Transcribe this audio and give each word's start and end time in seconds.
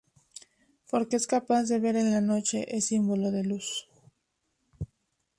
Porque 0.89 1.15
es 1.17 1.27
capaz 1.27 1.65
de 1.65 1.77
ver 1.79 1.95
en 1.95 2.09
la 2.09 2.21
noche, 2.21 2.75
es 2.75 2.87
símbolo 2.87 3.29
de 3.29 3.43
luz. 3.43 3.87